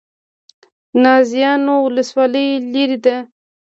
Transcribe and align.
نازیانو 1.03 1.75
ولسوالۍ 1.85 2.47
لیرې 2.71 2.97
ده؟ 3.05 3.17